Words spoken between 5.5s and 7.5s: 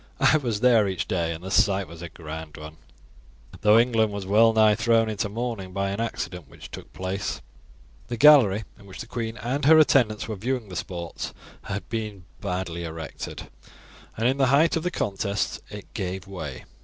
by an accident which took place.